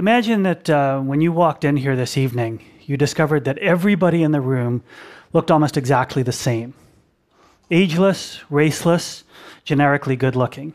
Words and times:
Imagine 0.00 0.44
that 0.44 0.70
uh, 0.70 0.98
when 0.98 1.20
you 1.20 1.30
walked 1.30 1.62
in 1.62 1.76
here 1.76 1.94
this 1.94 2.16
evening, 2.16 2.64
you 2.86 2.96
discovered 2.96 3.44
that 3.44 3.58
everybody 3.58 4.22
in 4.22 4.32
the 4.32 4.40
room 4.40 4.82
looked 5.34 5.50
almost 5.50 5.76
exactly 5.76 6.22
the 6.22 6.32
same 6.32 6.72
ageless, 7.70 8.40
raceless, 8.50 9.24
generically 9.62 10.16
good 10.16 10.34
looking. 10.34 10.72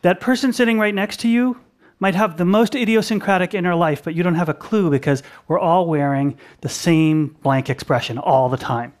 That 0.00 0.18
person 0.18 0.54
sitting 0.54 0.78
right 0.78 0.94
next 0.94 1.20
to 1.20 1.28
you 1.28 1.60
might 2.00 2.14
have 2.14 2.38
the 2.38 2.46
most 2.46 2.74
idiosyncratic 2.74 3.52
inner 3.52 3.74
life, 3.74 4.02
but 4.02 4.14
you 4.14 4.22
don't 4.22 4.36
have 4.36 4.48
a 4.48 4.54
clue 4.54 4.88
because 4.88 5.22
we're 5.46 5.60
all 5.60 5.86
wearing 5.86 6.38
the 6.62 6.70
same 6.70 7.36
blank 7.42 7.68
expression 7.68 8.16
all 8.16 8.48
the 8.48 8.56
time. 8.56 8.94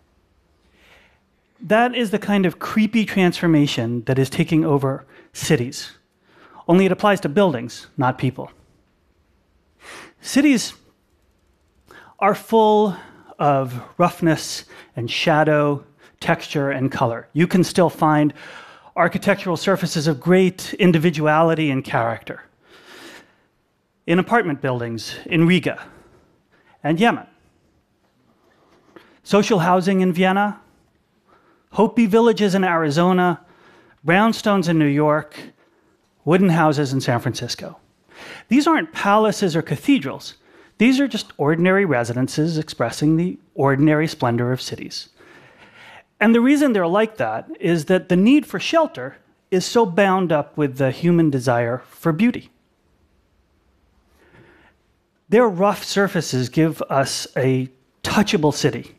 That 1.58 1.94
is 1.94 2.10
the 2.10 2.18
kind 2.18 2.44
of 2.44 2.58
creepy 2.58 3.06
transformation 3.06 4.02
that 4.04 4.18
is 4.18 4.28
taking 4.28 4.62
over 4.62 5.06
cities. 5.32 5.92
Only 6.68 6.84
it 6.84 6.92
applies 6.92 7.20
to 7.20 7.30
buildings, 7.30 7.86
not 7.96 8.18
people. 8.18 8.50
Cities 10.22 10.74
are 12.20 12.34
full 12.34 12.96
of 13.40 13.82
roughness 13.98 14.64
and 14.94 15.10
shadow, 15.10 15.84
texture 16.20 16.70
and 16.70 16.92
color. 16.92 17.28
You 17.32 17.48
can 17.48 17.64
still 17.64 17.90
find 17.90 18.32
architectural 18.94 19.56
surfaces 19.56 20.06
of 20.06 20.20
great 20.20 20.74
individuality 20.74 21.70
and 21.70 21.82
character. 21.82 22.44
In 24.06 24.20
apartment 24.20 24.62
buildings 24.62 25.16
in 25.26 25.44
Riga 25.48 25.84
and 26.84 27.00
Yemen, 27.00 27.26
social 29.24 29.58
housing 29.58 30.02
in 30.02 30.12
Vienna, 30.12 30.60
Hopi 31.72 32.06
villages 32.06 32.54
in 32.54 32.62
Arizona, 32.62 33.44
brownstones 34.06 34.68
in 34.68 34.78
New 34.78 34.84
York, 34.86 35.36
wooden 36.24 36.50
houses 36.50 36.92
in 36.92 37.00
San 37.00 37.18
Francisco. 37.18 37.78
These 38.48 38.66
aren't 38.66 38.92
palaces 38.92 39.56
or 39.56 39.62
cathedrals. 39.62 40.34
These 40.78 41.00
are 41.00 41.08
just 41.08 41.32
ordinary 41.36 41.84
residences 41.84 42.58
expressing 42.58 43.16
the 43.16 43.38
ordinary 43.54 44.08
splendor 44.08 44.52
of 44.52 44.60
cities. 44.60 45.08
And 46.20 46.34
the 46.34 46.40
reason 46.40 46.72
they're 46.72 46.86
like 46.86 47.16
that 47.16 47.48
is 47.60 47.86
that 47.86 48.08
the 48.08 48.16
need 48.16 48.46
for 48.46 48.60
shelter 48.60 49.16
is 49.50 49.64
so 49.64 49.84
bound 49.84 50.32
up 50.32 50.56
with 50.56 50.78
the 50.78 50.90
human 50.90 51.30
desire 51.30 51.82
for 51.88 52.12
beauty. 52.12 52.50
Their 55.28 55.48
rough 55.48 55.84
surfaces 55.84 56.48
give 56.48 56.82
us 56.82 57.26
a 57.36 57.70
touchable 58.02 58.52
city, 58.52 58.96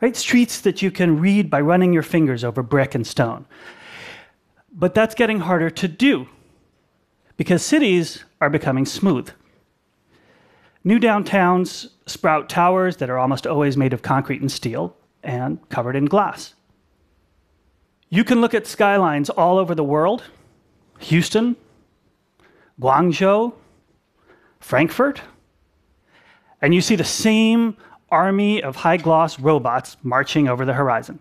right? 0.00 0.16
Streets 0.16 0.60
that 0.62 0.82
you 0.82 0.90
can 0.90 1.20
read 1.20 1.50
by 1.50 1.60
running 1.60 1.92
your 1.92 2.02
fingers 2.02 2.44
over 2.44 2.62
brick 2.62 2.94
and 2.94 3.06
stone. 3.06 3.46
But 4.72 4.94
that's 4.94 5.14
getting 5.14 5.40
harder 5.40 5.70
to 5.70 5.88
do 5.88 6.28
because 7.38 7.64
cities 7.64 8.24
are 8.42 8.50
becoming 8.50 8.84
smooth. 8.84 9.30
New 10.84 10.98
downtowns 10.98 11.88
sprout 12.04 12.50
towers 12.50 12.98
that 12.98 13.08
are 13.08 13.18
almost 13.18 13.46
always 13.46 13.78
made 13.78 13.94
of 13.94 14.02
concrete 14.02 14.42
and 14.42 14.52
steel 14.52 14.94
and 15.22 15.66
covered 15.70 15.96
in 15.96 16.04
glass. 16.04 16.54
You 18.10 18.24
can 18.24 18.42
look 18.42 18.52
at 18.52 18.66
skylines 18.66 19.30
all 19.30 19.58
over 19.58 19.74
the 19.74 19.84
world 19.84 20.24
Houston, 21.00 21.56
Guangzhou, 22.78 23.54
Frankfurt 24.60 25.22
and 26.60 26.74
you 26.74 26.80
see 26.80 26.96
the 26.96 27.04
same 27.04 27.76
army 28.10 28.62
of 28.62 28.76
high 28.76 28.96
gloss 28.96 29.38
robots 29.38 29.96
marching 30.02 30.48
over 30.48 30.64
the 30.64 30.72
horizon. 30.72 31.20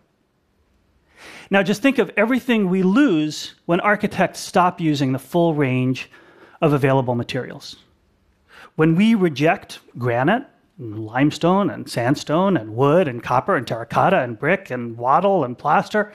Now, 1.49 1.63
just 1.63 1.81
think 1.81 1.97
of 1.97 2.11
everything 2.17 2.69
we 2.69 2.83
lose 2.83 3.55
when 3.65 3.79
architects 3.79 4.39
stop 4.39 4.81
using 4.81 5.13
the 5.13 5.19
full 5.19 5.53
range 5.53 6.09
of 6.61 6.73
available 6.73 7.15
materials. 7.15 7.77
When 8.75 8.95
we 8.95 9.15
reject 9.15 9.79
granite, 9.97 10.45
and 10.77 11.05
limestone, 11.05 11.69
and 11.69 11.89
sandstone, 11.89 12.55
and 12.55 12.75
wood, 12.75 13.07
and 13.07 13.23
copper, 13.23 13.55
and 13.55 13.65
terracotta, 13.65 14.19
and 14.19 14.37
brick, 14.37 14.69
and 14.69 14.97
wattle, 14.97 15.43
and 15.43 15.57
plaster, 15.57 16.13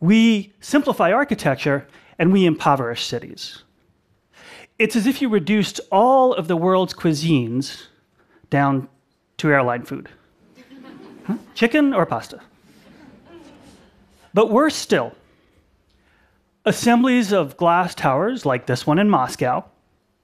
we 0.00 0.52
simplify 0.60 1.12
architecture 1.12 1.86
and 2.18 2.32
we 2.32 2.46
impoverish 2.46 3.04
cities. 3.04 3.62
It's 4.78 4.96
as 4.96 5.06
if 5.06 5.22
you 5.22 5.28
reduced 5.28 5.80
all 5.92 6.34
of 6.34 6.48
the 6.48 6.56
world's 6.56 6.94
cuisines 6.94 7.86
down 8.48 8.88
to 9.36 9.48
airline 9.48 9.84
food 9.84 10.08
huh? 11.26 11.36
chicken 11.54 11.94
or 11.94 12.06
pasta. 12.06 12.40
But 14.32 14.50
worse 14.50 14.74
still, 14.74 15.12
assemblies 16.64 17.32
of 17.32 17.56
glass 17.56 17.94
towers, 17.94 18.46
like 18.46 18.66
this 18.66 18.86
one 18.86 18.98
in 18.98 19.10
Moscow, 19.10 19.64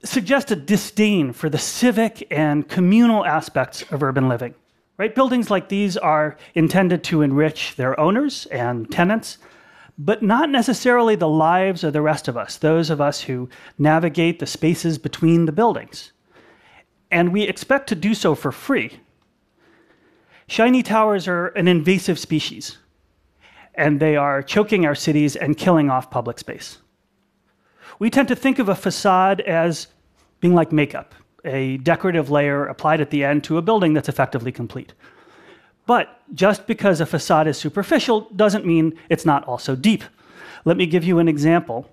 suggest 0.04 0.50
a 0.50 0.56
disdain 0.56 1.32
for 1.32 1.48
the 1.48 1.58
civic 1.58 2.26
and 2.30 2.68
communal 2.68 3.24
aspects 3.24 3.82
of 3.90 4.02
urban 4.02 4.28
living. 4.28 4.54
Right? 4.98 5.14
Buildings 5.14 5.50
like 5.50 5.68
these 5.68 5.96
are 5.96 6.36
intended 6.54 7.04
to 7.04 7.22
enrich 7.22 7.76
their 7.76 7.98
owners 8.00 8.46
and 8.46 8.90
tenants, 8.90 9.36
but 9.98 10.22
not 10.22 10.48
necessarily 10.48 11.16
the 11.16 11.28
lives 11.28 11.84
of 11.84 11.92
the 11.92 12.00
rest 12.00 12.28
of 12.28 12.36
us, 12.36 12.56
those 12.56 12.88
of 12.88 13.00
us 13.00 13.22
who 13.22 13.48
navigate 13.78 14.38
the 14.38 14.46
spaces 14.46 14.96
between 14.96 15.44
the 15.44 15.52
buildings 15.52 16.12
and 17.10 17.32
we 17.32 17.42
expect 17.42 17.88
to 17.88 17.94
do 17.94 18.14
so 18.14 18.34
for 18.34 18.52
free. 18.52 19.00
Shiny 20.48 20.82
towers 20.82 21.26
are 21.26 21.48
an 21.48 21.68
invasive 21.68 22.18
species, 22.18 22.78
and 23.76 24.00
they 24.00 24.16
are 24.16 24.42
choking 24.42 24.86
our 24.86 24.94
cities 24.94 25.36
and 25.36 25.56
killing 25.56 25.90
off 25.90 26.10
public 26.10 26.38
space. 26.38 26.78
We 27.98 28.10
tend 28.10 28.28
to 28.28 28.36
think 28.36 28.58
of 28.58 28.68
a 28.68 28.74
facade 28.74 29.40
as 29.42 29.88
being 30.40 30.54
like 30.54 30.72
makeup, 30.72 31.14
a 31.44 31.78
decorative 31.78 32.30
layer 32.30 32.66
applied 32.66 33.00
at 33.00 33.10
the 33.10 33.24
end 33.24 33.44
to 33.44 33.58
a 33.58 33.62
building 33.62 33.94
that's 33.94 34.08
effectively 34.08 34.52
complete. 34.52 34.92
But 35.86 36.20
just 36.34 36.66
because 36.66 37.00
a 37.00 37.06
facade 37.06 37.46
is 37.46 37.56
superficial 37.56 38.28
doesn't 38.34 38.66
mean 38.66 38.98
it's 39.08 39.24
not 39.24 39.44
also 39.44 39.76
deep. 39.76 40.04
Let 40.64 40.76
me 40.76 40.86
give 40.86 41.04
you 41.04 41.18
an 41.18 41.28
example 41.28 41.88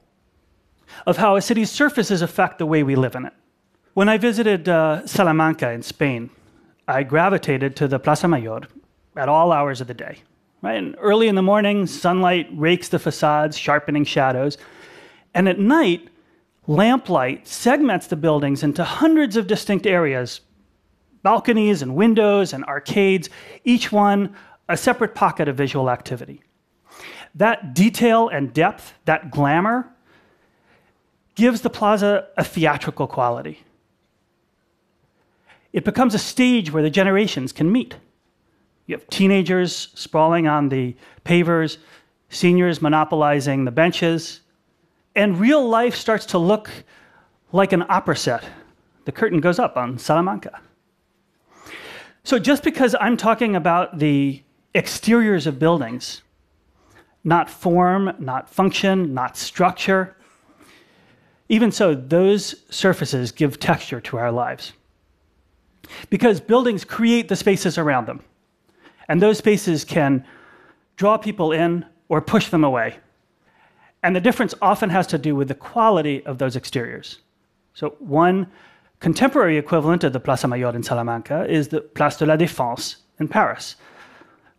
of 1.05 1.17
how 1.17 1.35
a 1.35 1.41
city's 1.41 1.71
surfaces 1.71 2.21
affect 2.21 2.57
the 2.57 2.65
way 2.65 2.83
we 2.83 2.95
live 2.95 3.15
in 3.15 3.25
it. 3.25 3.33
When 3.93 4.09
I 4.09 4.17
visited 4.17 4.67
uh, 4.67 5.05
Salamanca 5.05 5.71
in 5.71 5.83
Spain, 5.83 6.31
I 6.87 7.03
gravitated 7.03 7.75
to 7.77 7.87
the 7.87 7.99
Plaza 7.99 8.27
Mayor 8.27 8.61
at 9.15 9.29
all 9.29 9.51
hours 9.51 9.79
of 9.79 9.87
the 9.87 9.93
day. 9.93 10.23
Right? 10.63 10.77
And 10.77 10.95
early 10.99 11.27
in 11.27 11.35
the 11.35 11.43
morning, 11.43 11.85
sunlight 11.85 12.47
rakes 12.51 12.89
the 12.89 12.97
facades, 12.97 13.55
sharpening 13.55 14.05
shadows. 14.05 14.57
And 15.35 15.47
at 15.47 15.59
night, 15.59 16.07
lamplight 16.65 17.47
segments 17.47 18.07
the 18.07 18.15
buildings 18.15 18.63
into 18.63 18.83
hundreds 18.83 19.37
of 19.37 19.45
distinct 19.45 19.85
areas 19.85 20.41
balconies 21.21 21.81
and 21.81 21.95
windows 21.95 22.51
and 22.51 22.65
arcades, 22.65 23.29
each 23.63 23.93
one 23.93 24.35
a 24.67 24.75
separate 24.75 25.15
pocket 25.15 25.47
of 25.47 25.55
visual 25.55 25.89
activity. 25.89 26.41
That 27.35 27.73
detail 27.73 28.27
and 28.27 28.51
depth, 28.53 28.93
that 29.05 29.31
glamour, 29.31 29.87
gives 31.35 31.61
the 31.61 31.69
plaza 31.69 32.27
a 32.35 32.43
theatrical 32.43 33.07
quality 33.07 33.63
it 35.73 35.83
becomes 35.83 36.13
a 36.13 36.19
stage 36.19 36.71
where 36.71 36.83
the 36.83 36.89
generations 36.91 37.51
can 37.51 37.71
meet. 37.71 37.95
You 38.85 38.95
have 38.95 39.07
teenagers 39.07 39.89
sprawling 39.93 40.47
on 40.47 40.69
the 40.69 40.95
pavers, 41.25 41.77
seniors 42.29 42.81
monopolizing 42.81 43.65
the 43.65 43.71
benches, 43.71 44.41
and 45.15 45.39
real 45.39 45.67
life 45.67 45.95
starts 45.95 46.25
to 46.27 46.37
look 46.37 46.69
like 47.51 47.71
an 47.71 47.83
opera 47.87 48.17
set. 48.17 48.43
The 49.05 49.11
curtain 49.11 49.39
goes 49.39 49.59
up 49.59 49.77
on 49.77 49.97
Salamanca. 49.97 50.59
So, 52.23 52.39
just 52.39 52.63
because 52.63 52.95
I'm 52.99 53.17
talking 53.17 53.55
about 53.55 53.99
the 53.99 54.41
exteriors 54.73 55.45
of 55.45 55.59
buildings, 55.59 56.21
not 57.23 57.49
form, 57.49 58.15
not 58.17 58.49
function, 58.49 59.13
not 59.13 59.37
structure, 59.37 60.15
even 61.49 61.71
so, 61.71 61.93
those 61.93 62.55
surfaces 62.69 63.31
give 63.31 63.59
texture 63.59 64.01
to 64.01 64.17
our 64.17 64.31
lives. 64.31 64.73
Because 66.09 66.39
buildings 66.39 66.85
create 66.85 67.27
the 67.27 67.35
spaces 67.35 67.77
around 67.77 68.07
them. 68.07 68.21
And 69.07 69.21
those 69.21 69.37
spaces 69.37 69.83
can 69.85 70.25
draw 70.95 71.17
people 71.17 71.51
in 71.51 71.85
or 72.09 72.21
push 72.21 72.49
them 72.49 72.63
away. 72.63 72.97
And 74.01 74.15
the 74.15 74.21
difference 74.21 74.53
often 74.61 74.89
has 74.89 75.07
to 75.07 75.17
do 75.17 75.35
with 75.35 75.47
the 75.47 75.55
quality 75.55 76.25
of 76.25 76.37
those 76.37 76.55
exteriors. 76.55 77.19
So, 77.73 77.95
one 77.99 78.47
contemporary 78.99 79.57
equivalent 79.57 80.03
of 80.03 80.13
the 80.13 80.19
Plaza 80.19 80.47
Mayor 80.47 80.75
in 80.75 80.83
Salamanca 80.83 81.45
is 81.49 81.69
the 81.69 81.81
Place 81.81 82.17
de 82.17 82.25
la 82.25 82.37
Défense 82.37 82.97
in 83.19 83.27
Paris, 83.27 83.75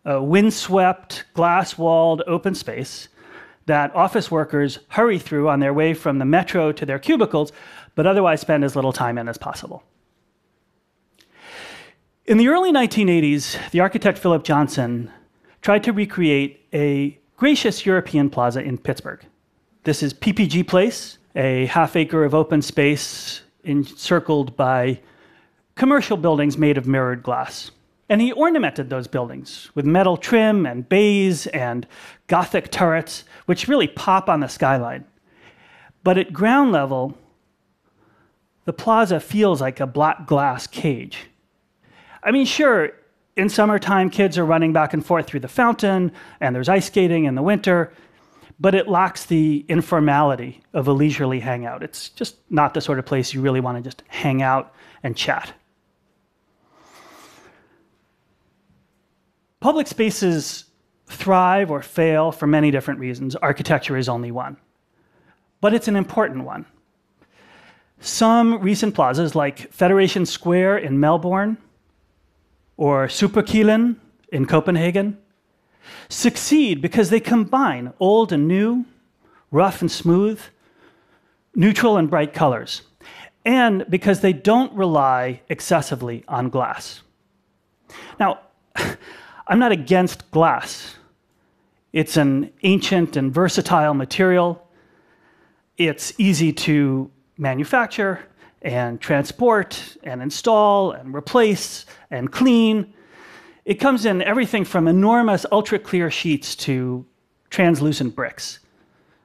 a 0.03 0.21
windswept, 0.21 1.25
glass 1.33 1.77
walled 1.77 2.21
open 2.27 2.55
space 2.55 3.07
that 3.65 3.95
office 3.95 4.29
workers 4.29 4.79
hurry 4.89 5.17
through 5.17 5.49
on 5.49 5.59
their 5.59 5.73
way 5.73 5.93
from 5.93 6.19
the 6.19 6.25
metro 6.25 6.71
to 6.71 6.85
their 6.85 6.99
cubicles, 6.99 7.51
but 7.95 8.05
otherwise 8.05 8.41
spend 8.41 8.63
as 8.63 8.75
little 8.75 8.93
time 8.93 9.17
in 9.17 9.27
as 9.27 9.37
possible. 9.37 9.83
In 12.27 12.39
the 12.39 12.47
early 12.47 12.71
1980s, 12.71 13.69
the 13.69 13.81
architect 13.81 14.17
Philip 14.17 14.43
Johnson 14.43 15.11
tried 15.61 15.83
to 15.83 15.93
recreate 15.93 16.65
a 16.73 17.19
gracious 17.37 17.85
European 17.85 18.31
plaza 18.31 18.63
in 18.63 18.79
Pittsburgh. 18.79 19.23
This 19.83 20.01
is 20.01 20.11
PPG 20.11 20.67
Place, 20.67 21.19
a 21.35 21.67
half 21.67 21.95
acre 21.95 22.23
of 22.23 22.33
open 22.33 22.63
space 22.63 23.43
encircled 23.63 24.57
by 24.57 25.01
commercial 25.75 26.17
buildings 26.17 26.57
made 26.57 26.79
of 26.79 26.87
mirrored 26.87 27.21
glass. 27.21 27.69
And 28.09 28.19
he 28.19 28.31
ornamented 28.31 28.89
those 28.89 29.05
buildings 29.05 29.69
with 29.75 29.85
metal 29.85 30.17
trim 30.17 30.65
and 30.65 30.89
bays 30.89 31.45
and 31.45 31.85
Gothic 32.25 32.71
turrets, 32.71 33.23
which 33.45 33.67
really 33.67 33.87
pop 33.87 34.29
on 34.29 34.39
the 34.39 34.47
skyline. 34.47 35.05
But 36.03 36.17
at 36.17 36.33
ground 36.33 36.71
level, 36.71 37.19
the 38.63 38.73
plaza 38.73 39.19
feels 39.19 39.61
like 39.61 39.79
a 39.79 39.85
black 39.85 40.25
glass 40.25 40.65
cage. 40.65 41.27
I 42.25 42.31
mean, 42.31 42.47
sure, 42.47 42.91
in 43.37 43.49
summertime, 43.49 44.09
kids 44.09 44.37
are 44.39 44.45
running 44.45 44.73
back 44.73 44.93
and 44.93 45.05
forth 45.05 45.27
through 45.27 45.41
the 45.41 45.47
fountain, 45.47 46.11
and 46.39 46.55
there's 46.55 46.67
ice 46.67 46.87
skating 46.87 47.25
in 47.25 47.35
the 47.35 47.43
winter, 47.43 47.93
but 48.59 48.73
it 48.73 48.87
lacks 48.87 49.25
the 49.25 49.63
informality 49.69 50.63
of 50.73 50.87
a 50.87 50.91
leisurely 50.91 51.39
hangout. 51.39 51.83
It's 51.83 52.09
just 52.09 52.37
not 52.49 52.73
the 52.73 52.81
sort 52.81 52.97
of 52.97 53.05
place 53.05 53.33
you 53.33 53.41
really 53.41 53.59
want 53.59 53.77
to 53.77 53.87
just 53.87 54.01
hang 54.07 54.41
out 54.41 54.73
and 55.03 55.15
chat. 55.15 55.53
Public 59.59 59.87
spaces 59.87 60.65
thrive 61.05 61.69
or 61.69 61.83
fail 61.83 62.31
for 62.31 62.47
many 62.47 62.71
different 62.71 62.99
reasons. 62.99 63.35
Architecture 63.35 63.97
is 63.97 64.09
only 64.09 64.31
one, 64.31 64.57
but 65.61 65.75
it's 65.75 65.87
an 65.87 65.95
important 65.95 66.43
one. 66.43 66.65
Some 67.99 68.59
recent 68.61 68.95
plazas, 68.95 69.35
like 69.35 69.71
Federation 69.71 70.25
Square 70.25 70.79
in 70.79 70.99
Melbourne 70.99 71.57
or 72.77 73.07
Superkilen 73.07 73.97
in 74.31 74.45
Copenhagen, 74.45 75.17
succeed 76.09 76.81
because 76.81 77.09
they 77.09 77.19
combine 77.19 77.93
old 77.99 78.31
and 78.31 78.47
new, 78.47 78.85
rough 79.51 79.81
and 79.81 79.91
smooth, 79.91 80.41
neutral 81.55 81.97
and 81.97 82.09
bright 82.09 82.33
colors, 82.33 82.81
and 83.45 83.85
because 83.89 84.21
they 84.21 84.33
don't 84.33 84.73
rely 84.73 85.41
excessively 85.49 86.23
on 86.27 86.49
glass. 86.49 87.01
Now, 88.19 88.39
I'm 89.47 89.59
not 89.59 89.71
against 89.71 90.29
glass. 90.31 90.95
It's 91.93 92.17
an 92.17 92.51
ancient 92.63 93.15
and 93.15 93.33
versatile 93.33 93.93
material. 93.93 94.67
It's 95.77 96.13
easy 96.17 96.51
to 96.53 97.09
manufacture 97.37 98.25
and 98.65 98.99
transport 98.99 99.97
and 100.03 100.21
install 100.21 100.91
and 100.91 101.15
replace 101.15 101.85
and 102.11 102.29
clean. 102.29 102.93
It 103.63 103.75
comes 103.75 104.05
in 104.05 104.21
everything 104.21 104.65
from 104.65 104.89
enormous 104.89 105.45
ultra 105.49 105.79
clear 105.79 106.11
sheets 106.11 106.53
to 106.57 107.05
translucent 107.49 108.13
bricks. 108.13 108.59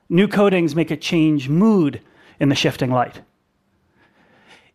New 0.09 0.29
coatings 0.29 0.77
make 0.77 0.93
it 0.93 1.01
change 1.01 1.49
mood 1.49 2.01
in 2.39 2.49
the 2.49 2.55
shifting 2.55 2.93
light 2.93 3.21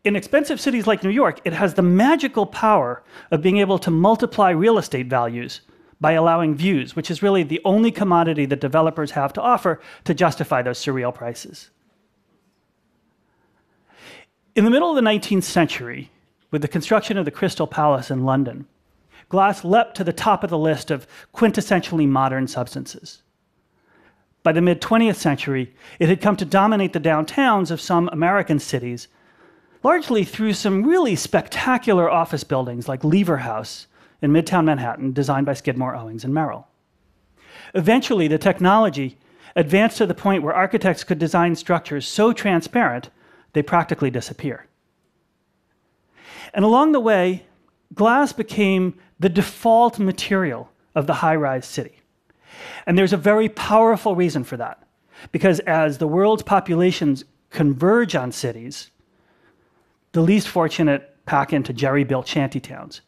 in 0.05 0.15
expensive 0.15 0.61
cities 0.61 0.85
like 0.85 1.03
New 1.03 1.09
York, 1.09 1.41
it 1.43 1.53
has 1.53 1.73
the 1.73 1.81
magical 1.81 2.45
power 2.45 3.03
of 3.31 3.41
being 3.41 3.57
able 3.57 3.79
to 3.79 3.89
multiply 3.89 4.51
real 4.51 4.77
estate 4.77 5.07
values 5.07 5.61
by 5.99 6.11
allowing 6.11 6.53
views, 6.53 6.95
which 6.95 7.09
is 7.09 7.23
really 7.23 7.41
the 7.41 7.61
only 7.65 7.89
commodity 7.89 8.45
that 8.45 8.61
developers 8.61 9.11
have 9.11 9.33
to 9.33 9.41
offer 9.41 9.81
to 10.03 10.13
justify 10.13 10.61
those 10.61 10.77
surreal 10.77 11.13
prices. 11.13 11.71
In 14.55 14.63
the 14.63 14.71
middle 14.71 14.89
of 14.89 14.95
the 14.95 15.01
19th 15.09 15.43
century, 15.43 16.11
with 16.49 16.61
the 16.61 16.69
construction 16.69 17.17
of 17.17 17.25
the 17.25 17.31
Crystal 17.31 17.67
Palace 17.67 18.09
in 18.09 18.23
London, 18.23 18.67
glass 19.27 19.65
leapt 19.65 19.97
to 19.97 20.03
the 20.05 20.13
top 20.13 20.45
of 20.45 20.49
the 20.49 20.57
list 20.57 20.89
of 20.89 21.05
quintessentially 21.33 22.07
modern 22.07 22.47
substances. 22.47 23.21
By 24.43 24.53
the 24.53 24.61
mid 24.61 24.79
20th 24.79 25.17
century, 25.17 25.75
it 25.99 26.07
had 26.07 26.21
come 26.21 26.37
to 26.37 26.45
dominate 26.45 26.93
the 26.93 27.01
downtowns 27.01 27.69
of 27.69 27.81
some 27.81 28.07
American 28.13 28.59
cities 28.59 29.09
largely 29.83 30.23
through 30.23 30.53
some 30.53 30.83
really 30.85 31.17
spectacular 31.17 32.09
office 32.09 32.45
buildings 32.45 32.87
like 32.87 33.03
Lever 33.03 33.37
House 33.37 33.87
in 34.21 34.31
Midtown 34.31 34.63
Manhattan, 34.63 35.11
designed 35.11 35.45
by 35.45 35.53
Skidmore, 35.53 35.97
Owings, 35.97 36.23
and 36.23 36.33
Merrill. 36.33 36.65
Eventually, 37.73 38.29
the 38.29 38.37
technology 38.37 39.17
advanced 39.53 39.97
to 39.97 40.05
the 40.05 40.15
point 40.15 40.43
where 40.43 40.53
architects 40.53 41.03
could 41.03 41.19
design 41.19 41.55
structures 41.55 42.07
so 42.07 42.31
transparent 42.31 43.09
they 43.55 43.63
practically 43.63 44.11
disappear. 44.11 44.67
And 46.53 46.65
along 46.65 46.91
the 46.91 46.99
way, 46.99 47.45
glass 47.93 48.33
became 48.33 48.99
the 49.17 49.29
default 49.29 49.97
material 49.97 50.69
of 50.93 51.07
the 51.07 51.13
high 51.15 51.37
rise 51.37 51.65
city. 51.65 52.01
And 52.85 52.97
there's 52.97 53.13
a 53.13 53.17
very 53.17 53.47
powerful 53.47 54.13
reason 54.13 54.43
for 54.43 54.57
that. 54.57 54.83
Because 55.31 55.61
as 55.61 55.97
the 55.97 56.07
world's 56.07 56.43
populations 56.43 57.23
converge 57.49 58.13
on 58.13 58.33
cities, 58.33 58.91
the 60.11 60.21
least 60.21 60.49
fortunate 60.49 61.15
pack 61.25 61.53
into 61.53 61.71
jerry 61.71 62.03
built 62.03 62.27
shantytowns. 62.27 62.99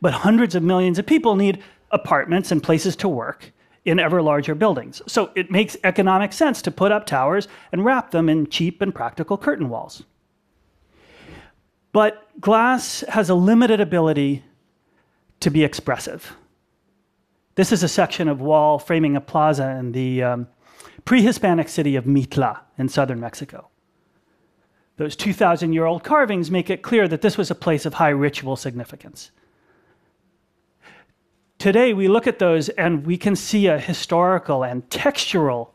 But 0.00 0.14
hundreds 0.14 0.54
of 0.54 0.62
millions 0.62 1.00
of 1.00 1.06
people 1.06 1.34
need 1.34 1.62
apartments 1.90 2.52
and 2.52 2.62
places 2.62 2.94
to 2.96 3.08
work 3.08 3.52
in 3.84 3.98
ever 3.98 4.22
larger 4.22 4.54
buildings. 4.54 5.02
So 5.06 5.30
it 5.34 5.50
makes 5.50 5.76
economic 5.84 6.32
sense 6.32 6.62
to 6.62 6.70
put 6.70 6.90
up 6.90 7.06
towers 7.06 7.48
and 7.70 7.84
wrap 7.84 8.10
them 8.10 8.28
in 8.28 8.46
cheap 8.48 8.80
and 8.80 8.94
practical 8.94 9.36
curtain 9.36 9.68
walls. 9.68 10.04
But 11.92 12.28
glass 12.40 13.04
has 13.08 13.30
a 13.30 13.34
limited 13.34 13.80
ability 13.80 14.44
to 15.40 15.50
be 15.50 15.62
expressive. 15.62 16.34
This 17.54 17.70
is 17.70 17.82
a 17.82 17.88
section 17.88 18.28
of 18.28 18.40
wall 18.40 18.78
framing 18.78 19.16
a 19.16 19.20
plaza 19.20 19.68
in 19.78 19.92
the 19.92 20.22
um, 20.22 20.48
pre 21.04 21.22
Hispanic 21.22 21.68
city 21.68 21.94
of 21.94 22.04
Mitla 22.04 22.60
in 22.78 22.88
southern 22.88 23.20
Mexico. 23.20 23.68
Those 24.96 25.14
2,000 25.16 25.72
year 25.72 25.84
old 25.84 26.02
carvings 26.02 26.50
make 26.50 26.70
it 26.70 26.82
clear 26.82 27.06
that 27.08 27.20
this 27.20 27.36
was 27.36 27.50
a 27.50 27.54
place 27.54 27.84
of 27.84 27.94
high 27.94 28.10
ritual 28.10 28.56
significance. 28.56 29.30
Today, 31.64 31.94
we 31.94 32.08
look 32.08 32.26
at 32.26 32.40
those 32.40 32.68
and 32.68 33.06
we 33.06 33.16
can 33.16 33.34
see 33.34 33.68
a 33.68 33.78
historical 33.78 34.62
and 34.64 34.86
textural 34.90 35.70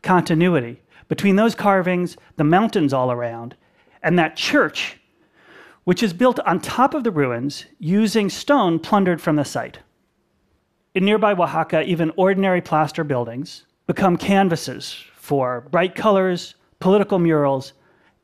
continuity 0.00 0.80
between 1.08 1.36
those 1.36 1.54
carvings, 1.54 2.16
the 2.36 2.42
mountains 2.42 2.94
all 2.94 3.12
around, 3.12 3.54
and 4.02 4.18
that 4.18 4.34
church, 4.34 4.96
which 5.84 6.02
is 6.02 6.14
built 6.14 6.40
on 6.40 6.58
top 6.58 6.94
of 6.94 7.04
the 7.04 7.10
ruins 7.10 7.66
using 7.78 8.30
stone 8.30 8.78
plundered 8.78 9.20
from 9.20 9.36
the 9.36 9.44
site. 9.44 9.80
In 10.94 11.04
nearby 11.04 11.34
Oaxaca, 11.34 11.82
even 11.82 12.12
ordinary 12.16 12.62
plaster 12.62 13.04
buildings 13.04 13.66
become 13.86 14.16
canvases 14.16 15.04
for 15.16 15.68
bright 15.70 15.94
colors, 15.94 16.54
political 16.80 17.18
murals, 17.18 17.74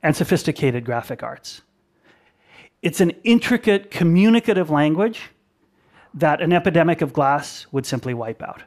and 0.03 0.17
sophisticated 0.17 0.87
graphic 0.87 1.23
arts. 1.23 1.61
It's 2.81 3.03
an 3.03 3.11
intricate 3.23 3.91
communicative 3.91 4.71
language 4.71 5.29
that 6.15 6.41
an 6.41 6.53
epidemic 6.53 7.01
of 7.01 7.13
glass 7.13 7.67
would 7.73 7.87
simply 7.87 8.15
wipe 8.15 8.43
out. 8.43 8.63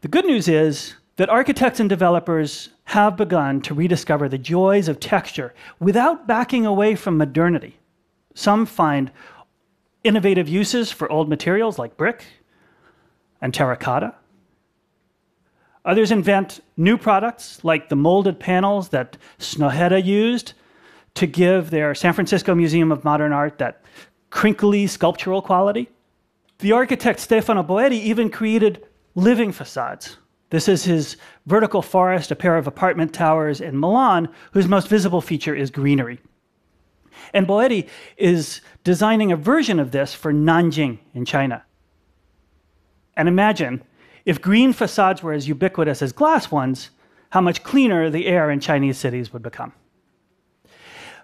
The 0.00 0.08
good 0.08 0.24
news 0.24 0.48
is 0.48 0.94
that 1.16 1.28
architects 1.28 1.80
and 1.80 1.88
developers 1.88 2.70
have 2.84 3.16
begun 3.16 3.60
to 3.62 3.74
rediscover 3.74 4.28
the 4.28 4.38
joys 4.38 4.88
of 4.88 5.00
texture 5.00 5.52
without 5.80 6.26
backing 6.26 6.64
away 6.64 6.94
from 6.94 7.18
modernity. 7.18 7.76
Some 8.34 8.66
find 8.66 9.10
innovative 10.04 10.48
uses 10.48 10.92
for 10.92 11.10
old 11.10 11.28
materials 11.28 11.78
like 11.78 11.96
brick 11.96 12.24
and 13.40 13.52
terracotta. 13.52 14.14
Others 15.84 16.10
invent 16.10 16.60
new 16.76 16.96
products 16.96 17.64
like 17.64 17.88
the 17.88 17.96
molded 17.96 18.38
panels 18.38 18.90
that 18.90 19.16
Snøhetta 19.38 20.04
used 20.04 20.52
to 21.14 21.26
give 21.26 21.70
their 21.70 21.94
San 21.94 22.12
Francisco 22.12 22.54
Museum 22.54 22.92
of 22.92 23.04
Modern 23.04 23.32
Art 23.32 23.58
that 23.58 23.82
crinkly 24.30 24.86
sculptural 24.86 25.42
quality. 25.42 25.88
The 26.60 26.72
architect 26.72 27.20
Stefano 27.20 27.62
Boeri 27.62 27.92
even 27.92 28.30
created 28.30 28.84
living 29.14 29.52
facades. 29.52 30.16
This 30.50 30.66
is 30.66 30.84
his 30.84 31.16
vertical 31.46 31.82
forest, 31.82 32.32
a 32.32 32.36
pair 32.36 32.56
of 32.56 32.66
apartment 32.66 33.12
towers 33.12 33.60
in 33.60 33.78
Milan, 33.78 34.28
whose 34.52 34.66
most 34.66 34.88
visible 34.88 35.20
feature 35.20 35.54
is 35.54 35.70
greenery. 35.70 36.18
And 37.32 37.46
Boeri 37.46 37.86
is 38.16 38.60
designing 38.82 39.30
a 39.30 39.36
version 39.36 39.78
of 39.78 39.92
this 39.92 40.14
for 40.14 40.32
Nanjing 40.32 40.98
in 41.14 41.24
China. 41.24 41.64
And 43.16 43.28
imagine 43.28 43.84
if 44.24 44.40
green 44.40 44.72
facades 44.72 45.22
were 45.22 45.32
as 45.32 45.46
ubiquitous 45.46 46.02
as 46.02 46.12
glass 46.12 46.50
ones, 46.50 46.90
how 47.30 47.40
much 47.40 47.62
cleaner 47.62 48.10
the 48.10 48.26
air 48.26 48.50
in 48.50 48.58
Chinese 48.58 48.98
cities 48.98 49.32
would 49.32 49.42
become. 49.42 49.72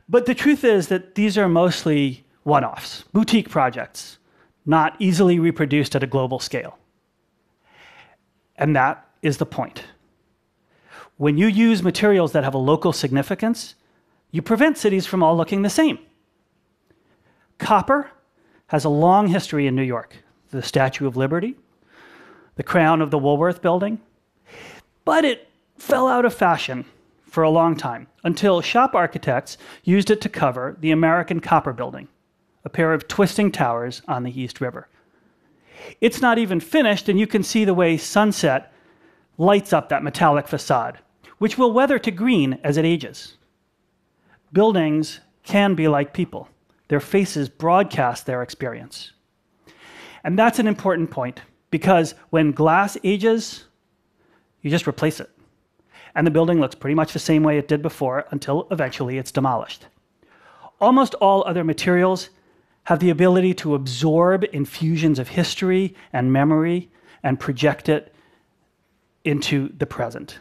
But 0.08 0.26
the 0.26 0.34
truth 0.34 0.62
is 0.64 0.88
that 0.88 1.14
these 1.14 1.36
are 1.38 1.48
mostly 1.48 2.24
one 2.42 2.64
offs, 2.64 3.04
boutique 3.12 3.48
projects, 3.48 4.18
not 4.66 4.96
easily 4.98 5.38
reproduced 5.38 5.94
at 5.94 6.02
a 6.02 6.06
global 6.06 6.38
scale. 6.38 6.78
And 8.56 8.74
that 8.76 9.06
is 9.22 9.38
the 9.38 9.46
point. 9.46 9.84
When 11.16 11.38
you 11.38 11.46
use 11.46 11.82
materials 11.82 12.32
that 12.32 12.44
have 12.44 12.54
a 12.54 12.58
local 12.58 12.92
significance, 12.92 13.74
you 14.30 14.42
prevent 14.42 14.78
cities 14.78 15.06
from 15.06 15.22
all 15.22 15.36
looking 15.36 15.62
the 15.62 15.70
same. 15.70 15.98
Copper 17.58 18.10
has 18.68 18.84
a 18.84 18.88
long 18.88 19.28
history 19.28 19.66
in 19.66 19.76
New 19.76 19.82
York. 19.82 20.16
The 20.50 20.62
Statue 20.62 21.06
of 21.06 21.16
Liberty, 21.16 21.56
the 22.56 22.62
crown 22.62 23.02
of 23.02 23.10
the 23.10 23.18
Woolworth 23.18 23.60
building. 23.60 24.00
But 25.04 25.24
it 25.24 25.48
fell 25.76 26.08
out 26.08 26.24
of 26.24 26.32
fashion 26.32 26.84
for 27.24 27.42
a 27.42 27.50
long 27.50 27.76
time 27.76 28.06
until 28.22 28.60
shop 28.60 28.94
architects 28.94 29.58
used 29.82 30.10
it 30.10 30.20
to 30.20 30.28
cover 30.28 30.76
the 30.78 30.92
American 30.92 31.40
Copper 31.40 31.72
Building, 31.72 32.08
a 32.64 32.70
pair 32.70 32.92
of 32.92 33.08
twisting 33.08 33.52
towers 33.52 34.02
on 34.08 34.22
the 34.22 34.40
East 34.40 34.60
River. 34.60 34.88
It's 36.00 36.20
not 36.20 36.38
even 36.38 36.60
finished, 36.60 37.08
and 37.08 37.18
you 37.18 37.26
can 37.26 37.42
see 37.42 37.64
the 37.64 37.74
way 37.74 37.96
sunset 37.96 38.72
lights 39.36 39.72
up 39.72 39.88
that 39.88 40.02
metallic 40.02 40.48
facade, 40.48 40.98
which 41.38 41.58
will 41.58 41.72
weather 41.72 41.98
to 41.98 42.10
green 42.10 42.58
as 42.64 42.76
it 42.76 42.84
ages. 42.84 43.36
Buildings 44.52 45.20
can 45.42 45.74
be 45.74 45.88
like 45.88 46.14
people, 46.14 46.48
their 46.88 47.00
faces 47.00 47.48
broadcast 47.48 48.24
their 48.24 48.42
experience. 48.42 49.12
And 50.22 50.38
that's 50.38 50.58
an 50.58 50.66
important 50.66 51.10
point 51.10 51.42
because 51.70 52.14
when 52.30 52.52
glass 52.52 52.96
ages, 53.04 53.64
you 54.62 54.70
just 54.70 54.88
replace 54.88 55.20
it. 55.20 55.30
And 56.14 56.26
the 56.26 56.30
building 56.30 56.60
looks 56.60 56.76
pretty 56.76 56.94
much 56.94 57.12
the 57.12 57.18
same 57.18 57.42
way 57.42 57.58
it 57.58 57.68
did 57.68 57.82
before 57.82 58.24
until 58.30 58.66
eventually 58.70 59.18
it's 59.18 59.32
demolished. 59.32 59.86
Almost 60.80 61.14
all 61.14 61.44
other 61.44 61.64
materials 61.64 62.30
have 62.84 62.98
the 62.98 63.10
ability 63.10 63.54
to 63.54 63.74
absorb 63.74 64.44
infusions 64.52 65.18
of 65.18 65.28
history 65.28 65.94
and 66.12 66.32
memory 66.32 66.90
and 67.22 67.40
project 67.40 67.88
it 67.88 68.14
into 69.24 69.72
the 69.78 69.86
present. 69.86 70.40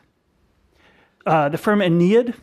Uh, 1.25 1.47
the 1.49 1.57
firm 1.57 1.79
Ennead 1.79 2.35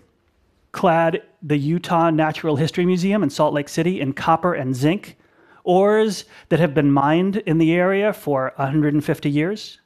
clad 0.73 1.23
the 1.43 1.59
Utah 1.59 2.11
Natural 2.11 2.57
History 2.57 2.87
Museum 2.87 3.23
in 3.23 3.31
Salt 3.31 3.53
Lake 3.53 3.69
City 3.69 4.01
in 4.01 4.13
copper 4.13 4.55
and 4.55 4.75
zinc, 4.75 5.17
ores 5.65 6.25
that 6.49 6.61
have 6.61 6.73
been 6.73 6.91
mined 6.91 7.37
in 7.39 7.59
the 7.59 7.73
area 7.73 8.13
for 8.13 8.53
150 8.57 9.31
years, 9.31 9.81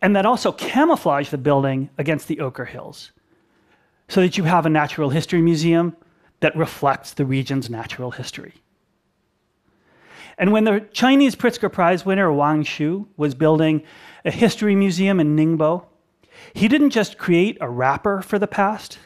and 0.00 0.16
that 0.16 0.24
also 0.24 0.52
camouflage 0.52 1.28
the 1.28 1.38
building 1.38 1.90
against 1.98 2.28
the 2.28 2.36
Oquirrh 2.36 2.68
Hills 2.68 3.12
so 4.08 4.20
that 4.20 4.38
you 4.38 4.44
have 4.44 4.66
a 4.66 4.70
natural 4.70 5.10
history 5.10 5.42
museum 5.42 5.96
that 6.42 6.56
reflects 6.56 7.14
the 7.14 7.24
region's 7.24 7.70
natural 7.70 8.10
history. 8.10 8.54
And 10.36 10.52
when 10.52 10.64
the 10.64 10.80
Chinese 10.92 11.36
Pritzker 11.36 11.72
Prize 11.72 12.04
winner 12.04 12.32
Wang 12.32 12.64
Shu 12.64 13.08
was 13.16 13.34
building 13.34 13.82
a 14.24 14.30
history 14.30 14.74
museum 14.74 15.20
in 15.20 15.36
Ningbo, 15.36 15.84
he 16.52 16.66
didn't 16.66 16.90
just 16.90 17.16
create 17.16 17.56
a 17.60 17.70
wrapper 17.70 18.22
for 18.22 18.38
the 18.38 18.48
past, 18.48 18.98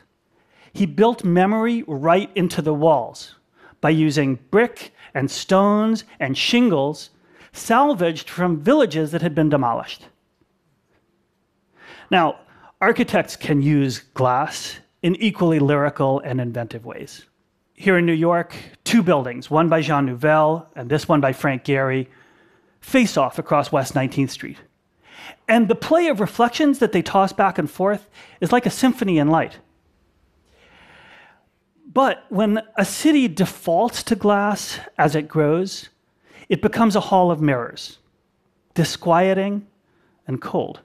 he 0.72 0.86
built 0.86 1.24
memory 1.24 1.84
right 1.86 2.30
into 2.34 2.62
the 2.62 2.74
walls 2.74 3.34
by 3.80 3.90
using 3.90 4.38
brick 4.50 4.92
and 5.14 5.30
stones 5.30 6.04
and 6.18 6.38
shingles 6.38 7.10
salvaged 7.52 8.30
from 8.30 8.60
villages 8.60 9.10
that 9.10 9.22
had 9.22 9.34
been 9.34 9.48
demolished. 9.48 10.08
Now, 12.10 12.40
architects 12.80 13.36
can 13.36 13.60
use 13.62 13.98
glass 13.98 14.78
in 15.02 15.14
equally 15.16 15.58
lyrical 15.58 16.20
and 16.20 16.40
inventive 16.40 16.84
ways. 16.84 17.26
Here 17.74 17.98
in 17.98 18.06
New 18.06 18.12
York, 18.12 18.56
two 18.84 19.02
buildings, 19.02 19.50
one 19.50 19.68
by 19.68 19.82
Jean 19.82 20.06
Nouvel 20.06 20.66
and 20.74 20.88
this 20.88 21.08
one 21.08 21.20
by 21.20 21.32
Frank 21.32 21.64
Gehry, 21.64 22.08
face 22.80 23.16
off 23.16 23.38
across 23.38 23.70
West 23.70 23.94
19th 23.94 24.30
Street. 24.30 24.58
And 25.48 25.68
the 25.68 25.74
play 25.74 26.08
of 26.08 26.20
reflections 26.20 26.78
that 26.78 26.92
they 26.92 27.02
toss 27.02 27.32
back 27.32 27.58
and 27.58 27.70
forth 27.70 28.08
is 28.40 28.52
like 28.52 28.66
a 28.66 28.70
symphony 28.70 29.18
in 29.18 29.28
light. 29.28 29.58
But 31.92 32.24
when 32.28 32.62
a 32.76 32.84
city 32.84 33.28
defaults 33.28 34.02
to 34.04 34.16
glass 34.16 34.80
as 34.98 35.14
it 35.14 35.28
grows, 35.28 35.88
it 36.48 36.62
becomes 36.62 36.94
a 36.94 37.00
hall 37.00 37.30
of 37.30 37.40
mirrors, 37.40 37.98
disquieting 38.74 39.66
and 40.26 40.40
cold. 40.40 40.80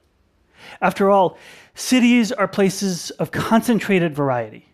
After 0.81 1.09
all, 1.09 1.37
cities 1.75 2.31
are 2.31 2.47
places 2.47 3.11
of 3.11 3.31
concentrated 3.31 4.15
variety, 4.15 4.67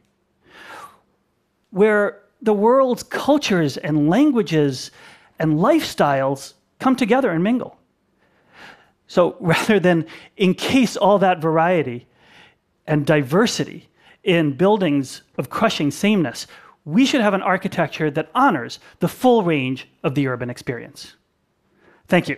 where 1.71 2.21
the 2.41 2.53
world's 2.53 3.03
cultures 3.03 3.77
and 3.77 4.09
languages 4.09 4.91
and 5.39 5.53
lifestyles 5.53 6.53
come 6.79 6.95
together 6.95 7.31
and 7.31 7.43
mingle. 7.43 7.77
So 9.07 9.37
rather 9.39 9.79
than 9.79 10.05
encase 10.37 10.97
all 10.97 11.19
that 11.19 11.41
variety 11.41 12.07
and 12.85 13.05
diversity 13.05 13.89
in 14.23 14.53
buildings 14.53 15.21
of 15.37 15.49
crushing 15.49 15.91
sameness, 15.91 16.47
we 16.85 17.05
should 17.05 17.21
have 17.21 17.33
an 17.33 17.41
architecture 17.41 18.09
that 18.11 18.29
honors 18.33 18.79
the 18.99 19.07
full 19.07 19.43
range 19.43 19.89
of 20.03 20.15
the 20.15 20.27
urban 20.27 20.49
experience. 20.49 21.15
Thank 22.07 22.29
you. 22.29 22.37